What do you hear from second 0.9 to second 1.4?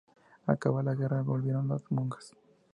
la guerra,